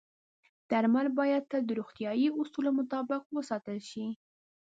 درمل 0.71 1.07
باید 1.19 1.43
تل 1.51 1.61
د 1.67 1.71
روغتیايي 1.79 2.27
اصولو 2.41 2.69
مطابق 2.79 3.21
وساتل 3.37 3.79
شي. 3.89 4.05